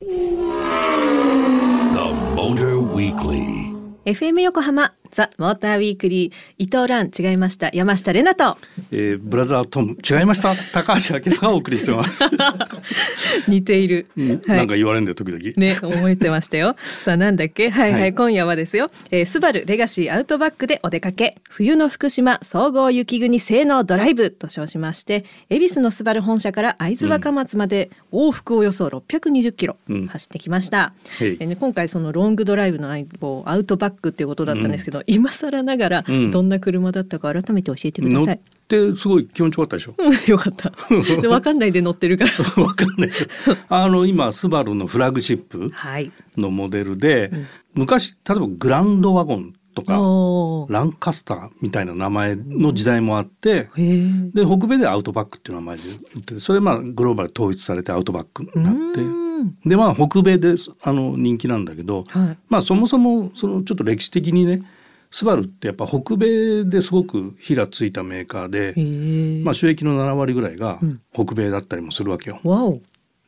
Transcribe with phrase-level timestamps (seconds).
[0.00, 0.06] The
[2.36, 3.72] Motor Weekly
[4.04, 8.56] FM 横浜ザ・モーターウィークリー伊藤蘭違いました山下れなと
[8.90, 12.24] えー、ブラザートム違いました高橋明がお送りしてます、
[13.48, 16.76] 似ている、うんはいなんか言われんだよ時々、ね、覚えてましたよ。
[17.02, 18.90] さあ、なんだっけ、はいはい、はい今夜はですよ。
[19.10, 21.36] えースバルレガシーアウトバックでお出かけ。
[21.48, 25.24] 冬の福島総合雪国性能ドライブと称しまして。
[25.50, 30.92] 恵比寿のスバル本社から会津若松まで往復およそ620キロうん走ってきました。
[31.20, 38.40] へいえーね、今回そのロングドライブの相棒アウトバックっていうことだったんですけど、今更ながらうんどんな車だったか改めて教えてください。
[38.68, 39.94] てすごい気持ちよかったでしょ？
[39.96, 40.72] う んよかった。
[41.22, 42.62] でわかんないで乗ってるから。
[42.64, 43.10] わかんない
[43.68, 46.10] あの今スバルのフラッグシップはい。
[46.36, 47.30] のモデルで、
[47.74, 49.94] 昔例えばグランドワゴンとか
[50.72, 54.10] ランカスターみたいな名前の時代もあって、へえ。
[54.34, 55.82] で北米ではアウトバックっていう名前で
[56.14, 59.04] 言っててそれまあグローバル統一されてアウトバックになってう
[59.44, 62.38] んでまあ北米であの人気なんだけど、はい。
[62.48, 64.62] まあそもそもそのちょっと歴史的にね
[65.10, 69.44] スバルってやっぱ北米ですごく火がついたメーカーで、へえ。
[69.44, 72.40] まあ、収益の7割ぐらいがうん北米だったりもするわけよ。
[72.44, 72.80] わお。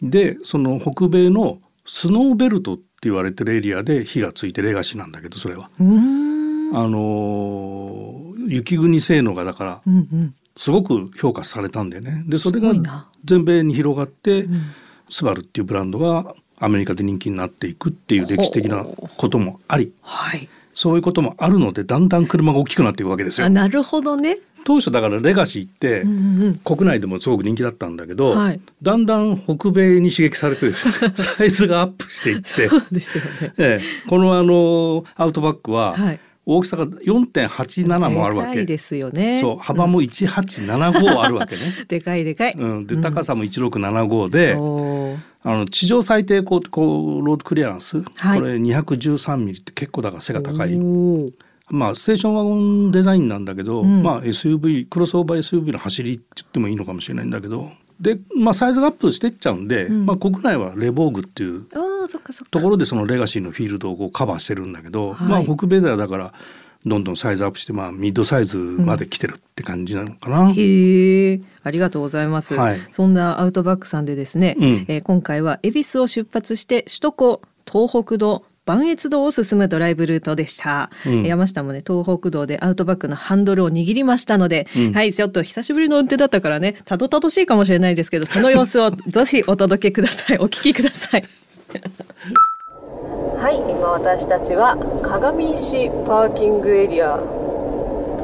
[0.03, 5.71] でその北米のスノーベルトって言われてるエリアで火がついてレガシーなんだけどそれは。
[5.81, 6.77] うーん。
[6.77, 10.35] あのー雪国性能がだからうんうん。
[10.57, 12.73] すごく評価されたんでねでそれが
[13.25, 14.49] 全米に広がって、ん
[15.09, 20.49] スバルっていうブランドがアメリカで人気になっていくっていう歴史的なこともありはい。
[20.79, 23.51] そういうこともあるのでだんだん車が大きくなっていくわけですよあ、。
[23.51, 24.39] なるほどね。
[24.65, 26.55] 当初だからレガシーって、うんうんうん。
[26.59, 33.53] 国内でもすごく人気だったんだけど、はいだんだん北米に刺激されてですね サイズがアップしていって、そうですよね。
[33.59, 39.41] ええこのあのアウトバックははい大きさが4.87もあるわけ、でかいですよね。
[39.41, 41.63] そう幅も1875あるわけね。
[41.89, 42.53] でかいでかい。
[42.57, 48.41] うん、で高さも1675で、おーあの地上最低こうこうロードクリアランス、はい。
[48.41, 50.79] これ213ミリって結構だから背が高い。
[51.71, 54.03] まあステーションワゴンデザインなんだけど、うん。
[54.03, 57.71] まあ SUV クロスオーバー SUV の走りって言ってもいいのかもしれないんだけど。
[58.01, 60.07] で、まあ、サイズがアップしてっちゃうんで、うん。
[60.07, 61.65] まあ、国内はレボーグっていう。
[62.51, 65.29] ところでそのレガシーのフィールドをこうカバーしてるんだけど、はい。
[65.45, 66.33] まあ北米ではだから
[66.89, 70.53] どんどんサイズアップして、まあ、ミッドサイズまで来てるって感じなのかな。
[70.53, 72.55] へえ、ありがとうございます。
[72.55, 72.79] はい。
[72.91, 74.85] そんなアウトバックさんでですね、うん。
[74.89, 81.23] えー今回は恵比寿を出発して首都高、東北道、磐越道を進むドライブルートでした、うん。
[81.23, 84.93] 山下もね東北道でアウトバックのハンドルを握りましたので、うん。
[84.93, 90.39] はいちょっと久しぶりの運転だったからねたどたどしいかもしれないですけどその様子をぜひお届けください。
[90.39, 91.25] お聞きください
[93.41, 97.19] はい今私たちは鏡石パーキングエリア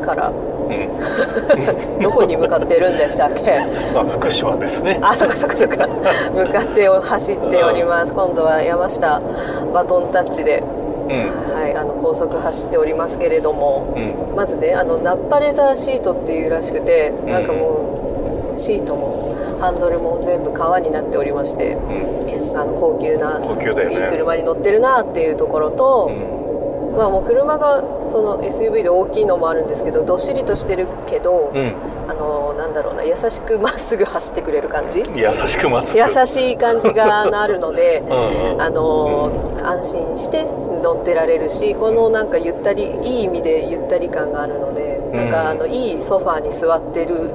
[0.05, 0.33] から
[2.03, 3.59] どこに向かっているんでしたっけ？
[3.95, 4.99] まあ、福島ですね。
[5.03, 5.87] あ、そっかそっかそっか。
[6.33, 8.15] 向かって走っております。
[8.15, 9.21] 今度は山下
[9.75, 17.77] バトンタッチで、うん、はい、あの高速走っておりますけれども、うん、まずね、あのナッパレザーシートっていうらしくて、なんかも
[18.24, 18.24] う
[18.57, 23.49] シートもハンドルも全部革になっておりまして、うん、あの高級なね。
[23.49, 31.75] いい車に乗ってるなっていうところと、うん、まあもう車がその SUV で大きいのもあるんですけど、どっしりとしてるけど、うん、
[32.09, 35.01] あのなんだろうな優しくまっすぐ走ってくれる感じ？
[35.15, 36.01] 優しくまっすぐ。
[36.01, 38.63] 優しい感じがあるので うんうん。
[38.63, 40.45] あの安心して
[40.83, 47.31] 乗ってられるしこのなんかゆったりいい意味でゆったり感があるのでなんかあのいいソファーに座ってる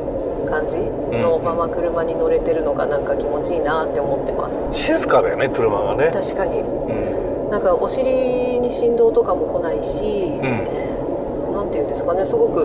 [0.50, 4.64] 感じのまま車に乗れてるのがなんか気持ちいいなって思ってます。
[4.72, 6.10] 静かだよね、車がね。
[6.12, 6.60] 確かに。
[6.60, 12.64] うん、なんかお尻に振動とかも来ないしうん、なんていうんですかねすごく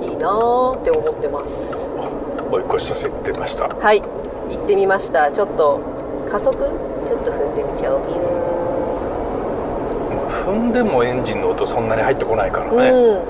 [0.00, 1.92] いいなーって思ってます。
[2.50, 3.68] 追い越し車線出ました。
[3.68, 4.08] はい行
[4.54, 5.30] ってみました。
[5.30, 5.80] ちょっと
[6.28, 6.56] 加速？
[7.04, 8.06] ちょっと踏んでみちゃおう。
[8.06, 8.18] ビュ
[10.28, 12.90] 踏んでもエンジンの音そんなに入ってこないからね。
[12.90, 13.29] う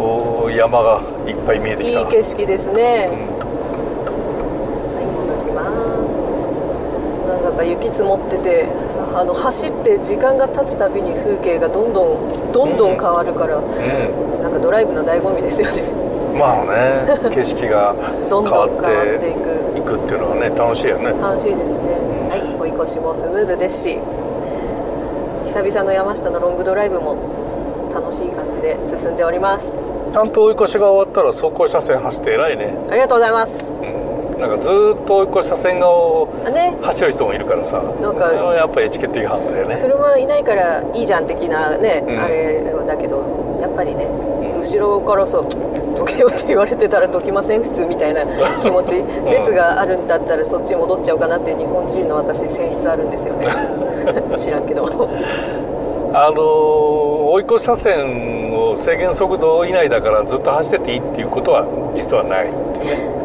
[0.00, 2.00] おー山がいっぱい見えてきた。
[2.00, 3.16] いい景色ですね、うん。
[4.94, 5.64] はい戻りま
[6.08, 6.16] す。
[7.28, 8.68] なんだか雪積もってて
[9.14, 13.62] あの走って時間が経つたびに風景がどんどんどんどん変わるから、う
[14.42, 15.82] なんかドライブの醍醐味ですよね。
[16.34, 17.04] ん、まあね、
[17.36, 17.94] 景色が
[18.28, 21.12] どん変わっどん変わってていくいくっていうのはね、楽しいよね。
[21.20, 22.10] 楽しいですね。
[22.30, 23.98] はい追い越しもスムーズですし
[25.44, 27.16] 久々の山下のロングドライブも
[27.92, 32.76] 楽しい感じで進んでおりますちゃんと追い越しが終わったら走行車線走って偉いね。
[32.90, 33.70] ありがとうございます。
[33.70, 36.28] うん、なんかずーっと追い越し車線側を
[36.82, 37.80] 走る人もいるからさ。
[38.00, 39.78] なんかやっぱりエチケット違反だよね。
[39.80, 42.18] 車いないからいいじゃん的なね、うん。
[42.18, 44.06] あれだけどやっぱりね
[44.58, 45.40] 後ろからさ
[45.96, 48.24] 「どけよ」って言われてたらどきません普通みたいな
[48.60, 53.46] 気持ち列があるんだったらそっちに戻っちゃうかなって日本人の私性質あるんですよね。
[54.36, 55.08] 知らんけど
[56.12, 63.20] あの追い越し車線を制限速度以内だからずっと走ってていいっていうことは実はないっていう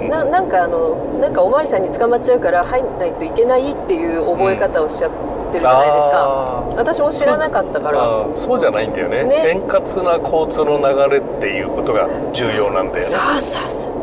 [0.00, 0.08] ね。
[0.08, 5.10] ななんかあのなんかおまわりさんに捕まっちゃうから入んないといけないっていう覚え方をしちゃっ
[5.52, 6.76] てるじゃないですか、あー。
[6.76, 8.00] 私も知らなかったから。
[8.36, 9.24] そうじゃないんだよね。
[9.24, 9.48] ね。
[9.48, 13.00] 円滑な交通の流れっていうことが重要なんだよね。
[13.00, 14.00] さあさあさあ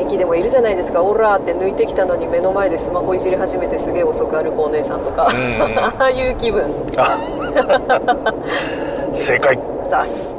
[0.00, 1.02] 駅でもいるじゃないですか。
[1.02, 5.78] オラーって抜いてきたのに目の前でスマホいじり始めてすげえ遅く歩くお姉さんとか、うんうん。
[5.80, 6.70] ああいう気分
[9.14, 9.58] 正解
[9.90, 10.36] ザス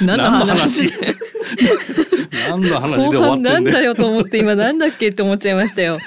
[0.00, 0.86] 何の話？
[2.50, 5.98] 何の話で終わ後半ってんでなんだよと思って今なんだっけって思っちゃいましたよ。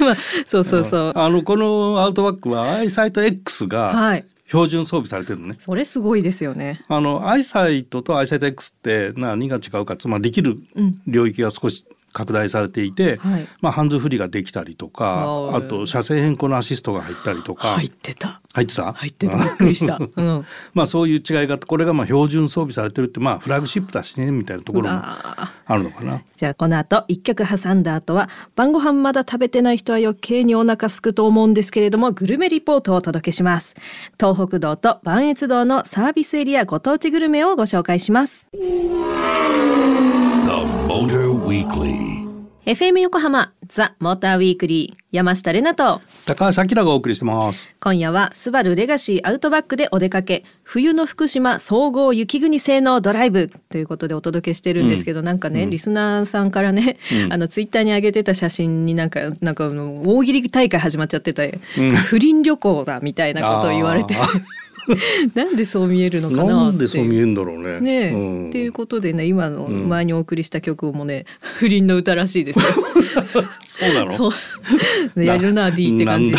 [0.00, 0.16] まあ
[0.46, 1.12] そうそうそう。
[1.14, 4.24] あのこのアウトバックはアイサイト X がはい。
[4.48, 5.54] 標準装備されてるのね。
[5.60, 6.82] それすごいですよね。
[6.88, 18.40] あのアイサイトとアイサイト X って何が違うかつまりできるうん領域が少し拡大されていて、はいまあハンズフリーができたりとかあと車線変更のアシストが入ったりとか入ってた。
[18.52, 18.92] 入ってた？
[18.92, 19.36] 入ってた。
[19.36, 19.98] びっくりした。
[20.16, 20.46] うん。
[20.74, 26.20] まあそういう違いがあってこれがまあ標準装備されてるってまあフラッグシップだしねみたいなところもああるのかな。
[26.36, 33.76] じゃあこの後一曲挟んだ後は晩ご飯まだ食べてない人は余計にお腹すくと思うんですけれどもグルメリポートをお届けします
[34.18, 38.58] 東北道と磐越道のサービスエリアご当地グルメをご紹介します The
[40.88, 41.29] Motor Weekly.
[41.50, 46.00] FM 横浜ザ・モーターウィークリー山下れなと。
[46.24, 47.68] 高橋明がお送りしてます。
[47.80, 50.44] 今夜はスバルレガシーアウトバックでお出かけ。
[50.62, 53.50] 冬の福島総合雪国製のドライブ。
[53.68, 56.98] ということでお届けしてるんですけど、なんかね、リスナーさんからね、
[57.30, 61.58] あのツイッターに上げてた写真になんかなんか大喜利大会始まっちゃってて、
[62.06, 64.14] 不倫旅行だみたいなことを言われて。
[64.14, 64.28] あ
[65.34, 66.52] なんでそう見えるのかなって。
[66.52, 67.80] なんでそう見えるんだろうね。
[67.80, 68.48] ねえ、うん。
[68.48, 72.64] っていうことでね今の前にお送りした曲もね、不倫の歌らしいですよ。
[73.62, 74.12] そうなの？
[74.12, 74.32] そ
[75.16, 75.24] う。
[75.24, 76.34] やるな D って感じ。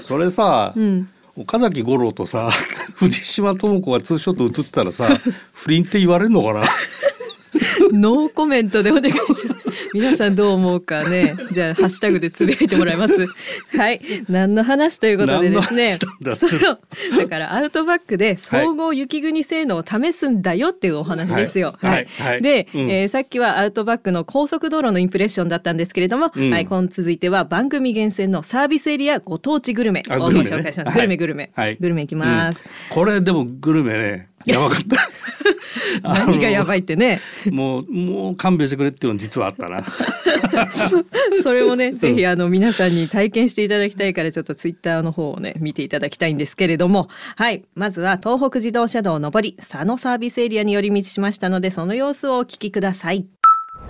[0.00, 1.08] それさ、ん。
[1.36, 2.50] 岡崎五郎とさ
[2.96, 5.08] 藤島智子がツーショット写ってたらさ
[5.54, 6.62] 不倫って言われるのかな？
[7.92, 9.70] ノーコメントでお願いします。
[9.94, 11.34] 皆さんどう思うかね。
[11.52, 13.26] じゃあハッシュタグでつぶやいてもらいます。
[13.76, 14.00] はい。
[14.28, 15.96] 何の話ということでですね。
[15.96, 16.80] そう。
[17.18, 21.76] だからアウトバックで総合雪国性能を試すんだよっていうお話ですよ。
[21.80, 22.06] はい
[22.42, 26.64] で、うんえーさっきはアウトバックの高速道路のインプレッションだったんですけれども、うんはい。
[26.66, 30.90] 今続いては番組厳選のサービスエリアご当地グルメをご紹介します。
[30.90, 31.50] はいグルメグルメ。
[31.54, 32.64] はいグルメいきます。
[32.64, 34.96] うんこれでもグルメねやばかった
[36.02, 37.20] 何がやばいいってね。
[37.50, 39.84] もうもう勘弁してくれっていうの実はあったな
[41.42, 47.08] それをね、ぜひあの皆さんに体験していただきたいから、ちょっとツイッターの方をね、見ていただきたいんですけれども。
[47.36, 53.39] はい、まずは東北自動車道上り、佐野サービスエリアに寄り道しましたので、その様子をお聞きください。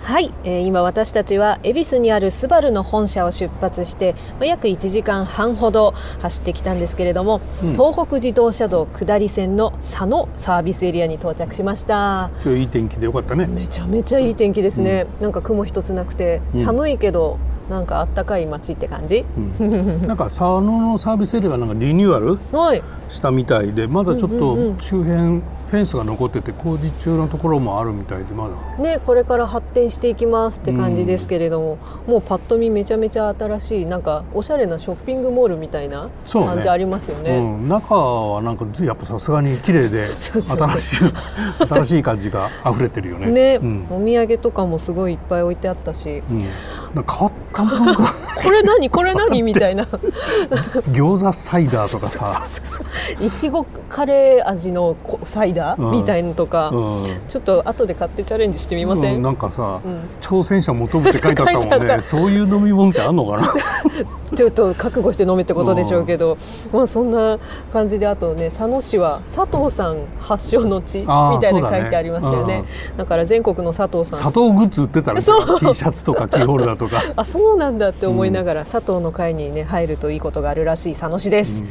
[0.03, 7.39] はい、えー今私たちは恵比寿にあるスバルの本社を出発してまあ約1時間半ほど走ってきたんですけれども、
[7.73, 12.31] 東北自動車道下り線の佐野サービスエリアに到着しました。
[12.43, 13.45] 今日いい天気でよかったね。
[13.45, 16.65] めちゃめちゃいい天気ですね、なんか雲一つなくてうん。
[16.65, 17.37] 寒いけど
[17.71, 19.25] なんかあったかい街って感じ、
[20.05, 22.83] なんか佐野のサービスエリアがなんかリニューアルはい。
[23.09, 24.79] したみたいでまだちょっとうんうんうん。
[24.79, 25.41] 周辺
[25.71, 28.83] フェンスが残ってて工事中のところもあるみたいでまだ。
[28.83, 31.77] ね、これから発展していきますって感じですけれども、
[32.07, 37.37] もうパッと見めちゃめちゃ新しいなんかおしゃれなショッピングモールみたいな感じありますよね。
[37.37, 41.13] うん、中はなんかずやっぱさすがに綺麗で新しい
[41.67, 43.31] 新しい感じが溢れてるよね。
[43.31, 43.87] ね、うん。
[43.89, 46.45] お土産とかもすごいいっぱい置いてあったし、うん、
[46.95, 47.41] なんか変わった
[48.41, 48.89] これ何？
[48.89, 49.43] これ何？
[49.43, 49.83] みたいな。
[50.91, 52.41] 餃子サイダーとかさ、
[53.19, 55.91] いちごカレー味のこサイダー、うん。
[55.91, 57.21] みたいのとか、うん。
[57.27, 59.99] ちょっと後で買ってチャレンジしてみません、うんなんかさ、うん。
[60.21, 62.01] 挑戦者求むって書いてあったもんね。
[62.01, 63.43] そういう飲み物ってあんのかな？
[64.35, 66.37] ちょっと覚悟して飲めってことでしょうけど、
[66.71, 67.37] まあそんな
[67.73, 72.63] 感じであとね佐野市は佐藤さん発祥の地みたいな書いてありましたよね。
[72.97, 74.19] だから全国の佐藤さん。
[74.19, 81.63] 砂糖グッズ売ってたら T シャツとかキーホルダーとか あそうなんだって思いながら、佐藤の会にね入るといいことがあるらしい佐野市です、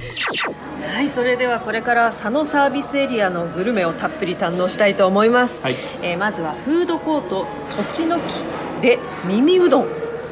[0.95, 5.77] はいそれではこれから佐野サービスエリアのグルメをたっぷり堪能したいと思います、はい。
[6.03, 8.45] えーまずはフードコートとちのき
[8.81, 9.87] で耳うどん。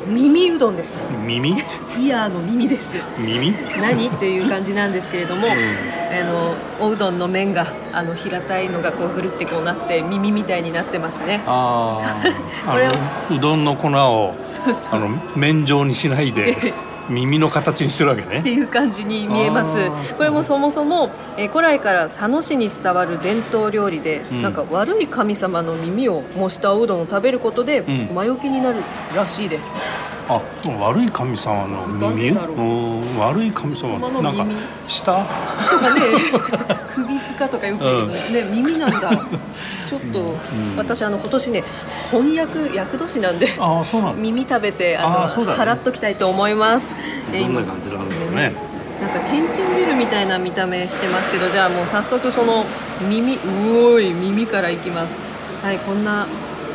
[0.07, 1.09] 耳うどんです。
[1.25, 1.51] 耳？
[1.99, 3.05] イヤーの耳です。
[3.19, 3.55] 耳？
[3.81, 4.09] 何？
[4.09, 5.49] っていう感じなんですけれども、
[6.11, 11.43] あのおうどんの麺があの平たいのがこうぐるってこうなって耳みたいになってますね。
[11.47, 12.33] あー
[12.71, 14.35] これをあのうどんの粉を
[14.91, 16.57] あの麺状にしないで
[17.09, 18.41] 耳の形にしてるわけね。
[18.41, 19.91] っていう感じに見えます。
[20.17, 24.43] これもそもそも、えー古来から佐野市に伝わる伝統料理で、うん。
[24.43, 28.11] なんか悪い神様の耳を模したおうどんを食べることで、ん。
[28.15, 28.77] 魔除けになる
[29.17, 29.75] らしいです
[30.29, 32.53] あそう悪い神様の耳う。
[32.53, 34.61] うん悪い神様様のなんか耳？
[34.87, 36.01] 下とかね
[36.95, 39.11] 首塚とかよく言うけど、ね耳なんだ。
[39.89, 40.35] ちょっと、
[40.77, 41.65] 私あの今年ね
[42.11, 44.23] 翻訳厄年なんであそうなんだ。
[44.23, 45.53] 耳食べてあのね。
[45.53, 46.93] 払っときたいと思います。
[47.33, 48.53] えーどんな今感じなんだろうね。
[49.01, 52.65] なんかけんちん汁みたいな見た目してますけどじゃあもう早速その
[53.09, 55.15] 耳うおい耳からいきます。
[55.63, 56.27] はいこんな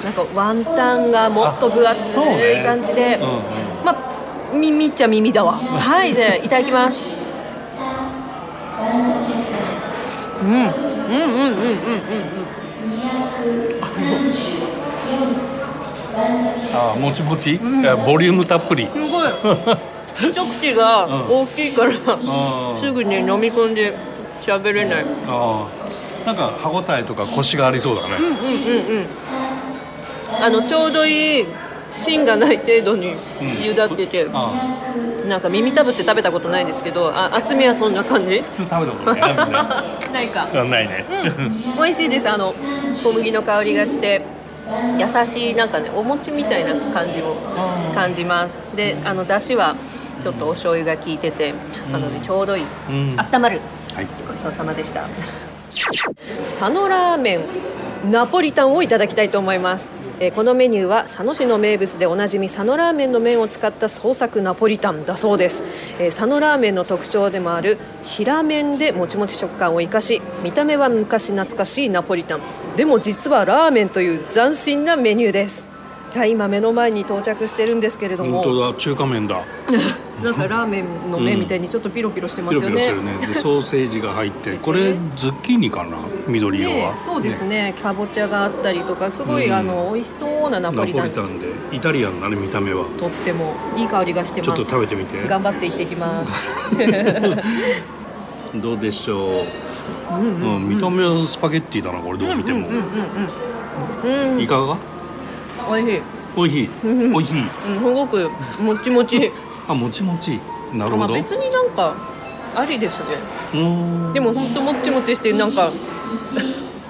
[0.03, 3.39] なんかワンタンがもっと分厚い感じで、うんうん
[3.85, 4.13] まあ
[4.53, 5.53] 耳っちゃ耳だわ。
[5.53, 7.11] はいじゃあいただきます。
[10.43, 11.55] うんうんうんうんうんうん。
[11.55, 11.55] う。
[11.55, 11.73] ん
[16.75, 18.85] あもちもち、いやボリュームたっぷり。
[18.85, 19.31] すごい。
[20.19, 23.95] 一口が大きいから、あすぐに飲み込んで
[24.41, 25.05] 喋れない。
[25.27, 25.67] あ
[26.25, 29.05] なんか歯ごたえとかコシがありそうだね、うんうんうんうん
[30.41, 31.45] あのちょうどいい
[31.91, 34.53] 芯がない程度に茹だってて、あ
[35.27, 38.41] なんか耳たぶって食べたことないですけどあ厚みはそんな感じ？
[38.41, 39.21] 普通食べたことない
[40.11, 40.21] な。
[40.23, 40.47] いか。
[40.53, 41.05] あないね、
[41.77, 42.29] 美味しいです。
[42.29, 42.53] あの
[43.03, 44.21] 小麦の香りがして
[44.97, 47.35] 優しいなんかねお餅みたいな感じも
[47.93, 48.57] 感じます。
[48.75, 49.75] であの出汁は
[50.21, 51.53] ちょっとお醤油が効いてて、
[51.93, 53.15] あのねちょうどいい、うん。
[53.19, 53.61] 温まる。
[53.93, 54.07] はい。
[54.27, 55.07] ごちそうさまでした。
[56.45, 59.89] 佐野ラーメンナポリタンをいただきたいと思います
[60.23, 65.63] えーこのメニューは佐野市の名物でおなじみ佐野ラーメンの麺を使った創作ナポリタンだそうです、
[65.99, 72.41] えー佐野ラーメンの特徴でもある平麺でもちもち食感を生かし見た目は昔懐かしいナポリタン。
[72.77, 75.72] でも実はラーメンという斬新なメニューです。
[76.15, 78.43] はい今目の前に到着してるんですけれども。
[78.43, 79.41] 本当だ中華麺だ。
[80.23, 83.33] なんかラーメンの麺みたいにちょっとピロピロしてますよね、ピロピロしてるね。
[83.33, 85.97] でソーセージが入って これズッキーニかな？
[86.27, 87.73] 緑色ねは、そうですね。
[87.81, 89.53] かぼちゃがあったりとかすごい、うん。
[89.53, 92.85] あの美味しそうなナナポリポリタンタンでイタリアンなね見た目は。
[92.97, 95.27] とってもいい香りがしてちょっとます食べてみて。
[95.27, 96.77] 頑張っていってきます。
[98.61, 99.43] どうでしょ
[100.11, 100.69] う、うんうんうん。
[100.69, 102.19] 見た目はスパゲッティだなこれ。
[102.19, 104.77] どう見ても、うんうんうんうんいかが？
[105.69, 106.01] 美味しい、
[106.35, 106.69] おいしい。
[106.83, 107.15] うん。
[107.15, 107.41] おいしい。
[107.41, 108.29] うん、すごく
[108.59, 109.31] もちもち。
[109.67, 110.39] あもちもち。
[110.73, 110.97] なるほど。
[110.97, 111.93] まあ別になんか
[112.55, 113.05] ありですね。
[114.13, 115.71] でもほんともっちもちしてなんか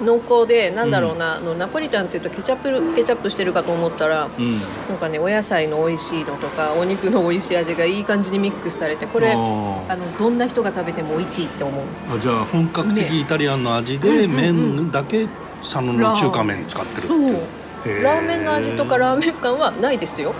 [0.02, 4.58] 濃厚でなんだろうな、あのナポリタンっていうとケチャップケチャップしてるかと思ったらうん。
[4.88, 11.84] なんかねお野菜の美味しいのとかお肉の美味しい味がいい感じにミックスされてこれあのどんな人が食べても美味しいって思う。
[12.14, 13.20] あじゃあ本格的ね。
[13.20, 15.26] イタリアンの味でうんうんうん麺だけ
[15.62, 17.42] 佐野の中華麺使ってるっていう
[17.84, 20.34] ラーメンの味とかラーメン感はないですよ。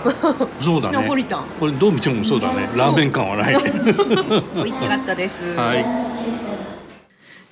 [0.61, 0.97] そうだね。
[0.97, 1.43] ナポリタン。
[1.59, 2.69] これどう見てもそうだね。
[2.75, 3.55] ラーメン感はない。
[4.55, 5.85] 美味しかったです、はい。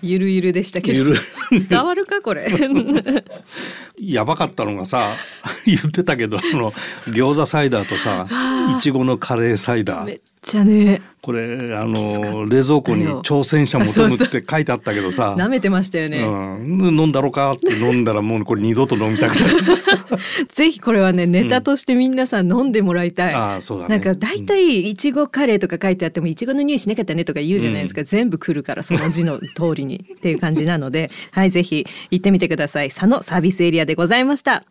[0.02, 1.14] ゆるゆるでしたけど。
[1.52, 2.48] 伝わるかこれ
[4.12, 5.08] やばかったのがさ
[5.66, 8.28] 言ってたけどあの餃子サイダーとさ
[8.76, 10.06] いちごのカレーサイダー。
[10.06, 11.02] めっちゃね。
[11.22, 15.36] これあの冷蔵庫に挑戦者求むって書いてあったけどさ。
[15.40, 19.50] 舐めてましたよね、うん、飲んだろかって飲んだらもうこれ二度と飲みたくない
[20.52, 23.96] ぜひこれはねネタとして皆さん飲んでもらいたい、ああそうだね。
[23.96, 31.10] なんか大体いちごカレーとか書いてあってもいちごの匂いしなかったねとか言うじゃないですか、全部来るからその字の通りにっていう感じなので。
[31.32, 32.90] はいぜひ行ってみてください。
[32.90, 34.64] 佐野サービスエリアででございました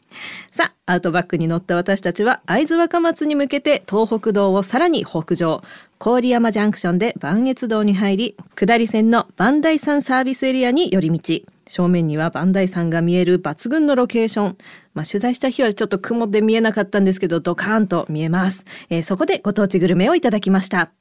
[0.51, 5.63] さあアウトバックに乗った私たちは会津若松に向けて東北道をさらに北上
[6.01, 14.59] 郡山ジャンクションで磐越道に入り下り線の磐梯山サービスエリアに寄り道正面には磐梯山が見える抜群のロケーション。
[14.95, 18.65] まあ、取材した日はちょっと雲で見えなかったんですけど、ドカーンと見えます。
[18.91, 20.93] えーそこでご当地グルメをいただきました。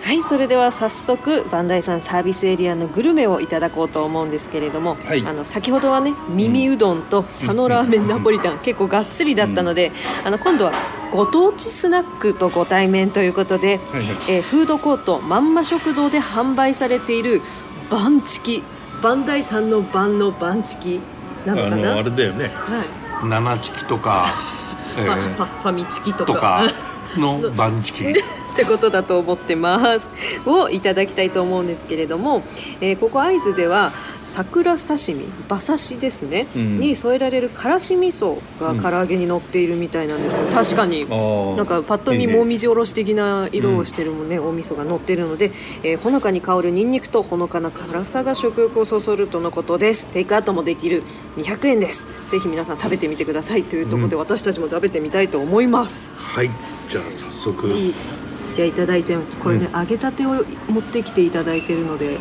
[0.00, 5.26] はいそれでは早速磐梯山サービスエリアのグルメをいただこうと思うんですけれども、はい。
[5.26, 9.92] あの先ほどはね耳うどんと佐野ラーメンナポリタン結構がっつりだったので、
[10.24, 10.72] あの今度は
[11.12, 14.06] ご当地スナックとご対面ということで、はいはい。
[14.28, 17.42] えーフードコートまんま食堂で販売されている
[17.90, 18.62] バンチキ
[19.02, 21.00] 磐梯山の晩のバンチキ
[21.44, 21.90] なのかな？
[21.90, 22.50] あのあれだよね。
[22.54, 22.84] は
[23.24, 23.28] い。
[23.28, 24.26] 七チキとか、
[24.96, 26.32] えーファミチキとか。
[26.32, 26.62] とか
[27.16, 28.04] のバンチキ
[28.58, 30.10] ってことだと思ってます
[30.44, 32.42] をいただきたいと思うんですけれども、
[32.80, 33.92] えーここ会津では
[34.24, 36.80] 桜刺身馬刺しですね、うん。
[36.80, 41.56] に添えられるからし味噌が唐揚げに乗っているみたいなんですけど確かにー。
[41.56, 45.52] なんかパッと見もみじおろし的な色をしてるもんね、お味噌が乗ってるので、
[45.84, 50.08] えーほのかに香るニンニクとほのかな辛さが食欲をそそるとのことです。
[50.08, 51.04] テイクアウトもできる。
[51.36, 52.30] 200円です。
[52.30, 53.62] ぜひ皆さん食べてみてください。
[53.62, 56.12] というところで、私たちも食べてみたいと思います。
[56.16, 56.50] はい。
[56.88, 57.68] じゃあ早速。
[57.68, 57.94] いい
[58.58, 62.18] じゃあいただいちゃいこれね、揚げたてを持ってきていただいてるので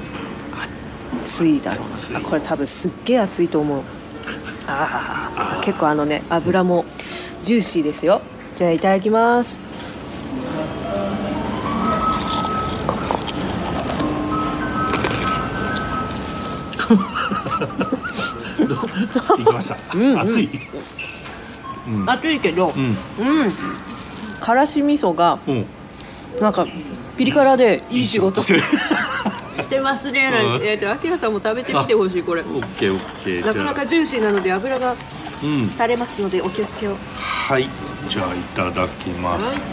[1.23, 2.19] 熱いだろうな。
[2.19, 3.81] あこれ多分すっげえ熱いと思う。
[4.69, 6.85] ああ結構あのね油も
[7.41, 8.21] ジューシーですよ。
[8.55, 9.59] じゃあいただきます。
[19.39, 19.75] いきました。
[20.21, 20.49] 熱い。
[22.05, 22.83] 熱いけどうん。
[22.83, 23.51] うん。
[24.39, 25.65] からし味噌がうん。
[26.41, 26.65] なんか
[27.17, 28.63] ピリ辛でいい仕事してる。
[29.53, 33.45] してますねうんえーとあきらさんも食べてみてほしいこれオッケーオッケー。
[33.45, 34.95] なかなかジューシーなので油が。
[35.73, 37.69] 垂れますのでお気をつけをはい。
[38.09, 39.63] じゃあいただきます。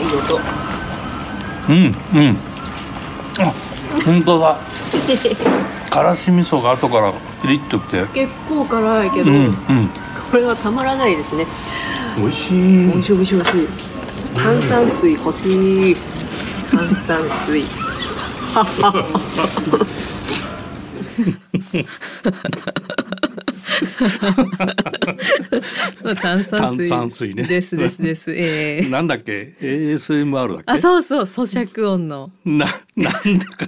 [0.00, 0.40] いい音
[1.68, 2.36] うんうん。
[3.38, 3.52] あ、
[4.04, 4.58] 本当だ。
[5.90, 8.04] からし味噌が後からピリッときて。
[8.14, 9.54] 結構辛いけど、うんうん。
[10.32, 11.46] これはたまらないですね
[12.16, 12.86] 美味しい。
[12.88, 13.68] 美味しい美味しい美味しい。
[14.34, 15.96] 炭酸水欲しい。
[16.70, 17.64] 炭酸水
[26.22, 28.32] 炭酸水炭酸水ねですですです。
[28.32, 30.64] ええなんだっけ？ASMR だっけ？
[30.66, 32.30] あ、そうそう、咀嚼音の。
[32.44, 33.66] ななんだか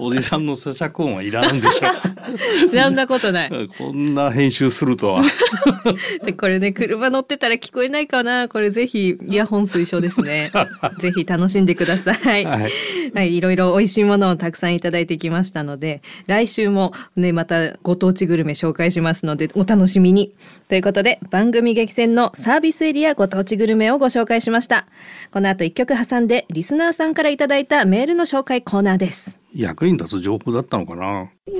[0.00, 1.88] おじさんの咀嚼音はいらんでしょ
[2.74, 3.68] そんなことない。
[3.78, 5.22] こんな編集するとは
[6.24, 8.48] で、これね、車乗ってたら聞こえないかな。
[8.48, 10.50] これぜひイヤホン推奨ですね。
[10.98, 12.44] ぜひ楽しんでください。
[12.44, 12.70] はい
[13.14, 20.32] はい、いろいろ美味しいものをたくさんいただいてきましたので、来週もね、またご当地グルメ紹介しますので、お楽しみに。
[20.68, 24.86] ということで、番組激戦のサービスエリアご当地グルメをご紹介しました。
[25.30, 29.40] この後一曲挟んで、リスナーさんからいただいたメールの紹介コーナーです。
[29.54, 31.54] 役に立つ情報だったのかな？The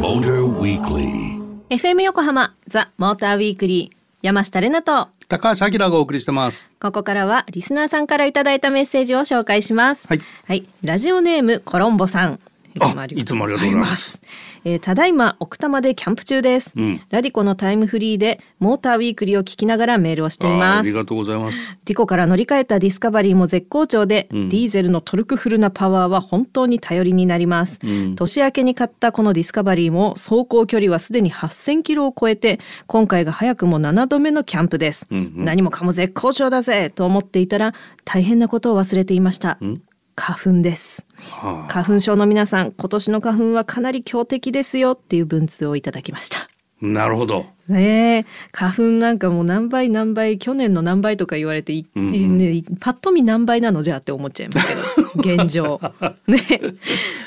[0.00, 1.42] Motor Weekly.
[1.70, 6.68] FM 横浜ザ・モーターウィークリー山下れなと高橋明がお送りしてます。
[6.80, 10.06] ここからはリスナーさんからいただいたメッセージを紹介します。
[10.06, 10.14] は
[10.54, 12.34] い、ラジオネームコロンボさん。
[12.34, 12.38] あ
[12.74, 14.20] いつもありがとうございます。
[14.64, 17.00] えーただいま奥多摩でキャンプ中です、うん。
[17.10, 20.78] radiko のタイムフリーでモーターウィークリーを聞きながらメールをしています。
[20.80, 21.76] ありがとうございます。
[21.84, 24.48] 事故から乗り換えたディスカバリーも絶好調で、うん。
[24.48, 28.16] ディーゼルのトルクフルなパワーは本当に頼りになります、うん。
[28.16, 35.44] 年明けに買ったこのディスカバリーも走行距離はすでに8000キロを超えて今回が早くも7度目のキャンプです、うんうん。
[35.44, 39.58] 何もかも絶好調だぜと思っていたら大変なことを忘れていました。
[39.62, 39.82] ん
[40.16, 41.04] 花粉です。
[41.30, 41.72] はあ。
[41.72, 46.48] 花粉症の皆さん今年の花粉はかなり強敵ですよっていう文通をいただきました。
[46.80, 52.38] なるほどねえ花粉なんかもう何倍何倍去年の何倍とか言われてい、うんうん。
[52.38, 54.68] ね、パッと見何倍なのじゃあって思っちゃいます
[55.16, 55.80] けど 現状。
[56.26, 56.38] ね。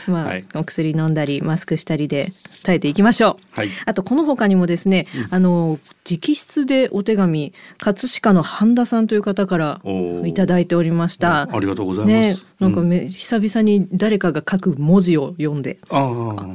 [0.08, 0.46] まあ、はい。
[0.56, 2.32] お薬飲んだりマスクしたりで
[2.64, 3.70] 耐えていきましょう、はい。
[3.86, 10.28] あとこの他にもですね、あの直筆でお手紙葛飾の半田さんという方からおー。
[10.28, 11.50] いただいておりました。
[11.52, 12.14] ありがとうございます。
[12.14, 12.36] ね。
[12.60, 12.88] なんかうん。
[12.88, 15.80] め、久々に誰かが書く文字を読んで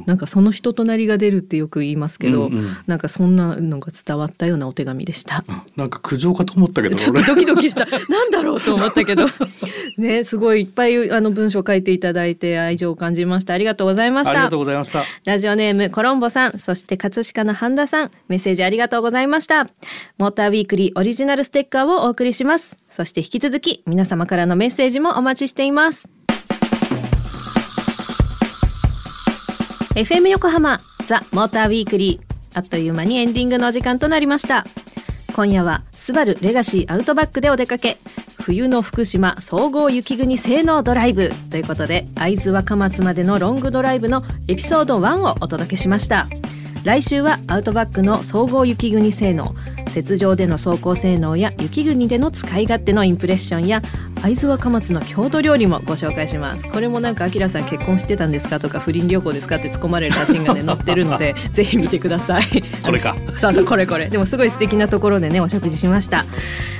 [0.05, 2.77] なんかその人となりが出るってよく言いますけど、うんうん。
[2.87, 5.43] なんかそんなのが伝わったようなお手紙でした。
[5.47, 7.85] あなんか苦情かと思ったけどちょっとドキドキした。
[8.09, 9.25] なんだろうと思ったけど。
[9.97, 13.53] ね、すごいいっぱいあの文章書いていただいて愛情を感じました。
[13.53, 14.59] ありがとうございましたありがとう。
[14.59, 19.69] ございましたラジオネームコロンボさん、そして葛飾の半田さん、メッセージありがとうございました。
[20.17, 22.77] モーターウィークリーオリジナルステッカーをお送りします。
[22.89, 26.07] そして引き続き皆様からのメッセージもお待ちしています。
[29.95, 34.65] FM 横浜ザ・モーターウィークリーあっという間にエンディングのお時間となりました。
[35.35, 37.97] 今夜はスバルレガシーアウトバックでお出かけ。
[38.39, 41.31] 冬の福島総合雪国性能ドライブ。
[41.49, 46.27] ということで会津若松までのロングドライブのエピソード1をお届けしました。
[46.83, 49.55] 来週はアウトバックの総合雪国性能
[49.95, 53.81] 雪上での走行性能や雪国での使い勝手のインプレッションや
[54.21, 56.69] 会津若松の郷土料理もご紹介します。
[56.69, 62.43] これもなんかあきらさん結婚してたんですかとか不倫旅行ですかって突っ込まれる写真がね載ってるので ぜひ見てください。
[62.83, 63.15] これか。
[63.37, 64.09] そうそうこれこれ。
[64.09, 66.25] でもすごい素敵なところでねお食事しました。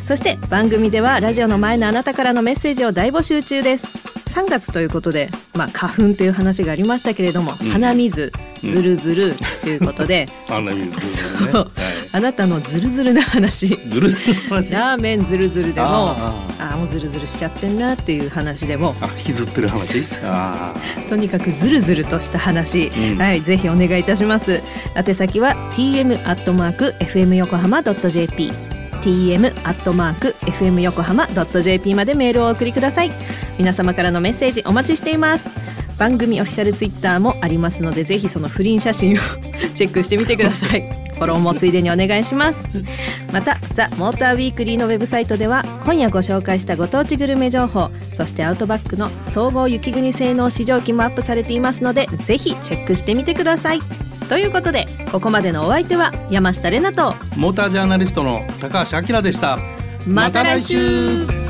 [0.05, 3.87] そして番組ではラジオの前のあなたからのメッセージを大募集中です。
[4.27, 7.69] 3月ということで、まあ、花粉という話がありましたけれども、うん。
[7.69, 8.31] 鼻水
[8.71, 11.67] ずるずるということで、あんなにそう、はい。
[12.13, 13.67] あなたのずるずるな話。
[13.67, 14.71] ずるずるの話？
[14.71, 18.95] ラーメンずるずるでもあああもうずるずるしちゃってんなっていう話でも。
[19.01, 20.01] あ引きずってる話？
[21.09, 23.17] とにかくずるずるとした話、うん。
[23.17, 24.61] はいぜひお願いいたします。
[24.95, 28.51] 宛先は tm アットマーク fm 横浜 .jp
[29.01, 33.11] tm アットマーク fm 横浜 .jp までメールをお送りください。
[33.59, 35.45] 皆様からのメッセージお待ちしています
[35.97, 39.17] 番組オフィシャルツイッターもありますのでぜひその不倫写真を
[39.75, 40.81] チェックしてみてください。
[41.13, 42.67] フォローもついでにお願いします。
[43.31, 53.79] またザ・モーターウィークリーのウェブサイトでは今夜ご紹介したご当地グルメ情報そしてアウトバックの総合雪国性能試乗機もアップされていますのでぜひチェックしてみてください。
[54.27, 59.59] ということでここまでのお相手は山下れなとモータージャーナリストの高橋明でした。
[60.07, 61.42] また来週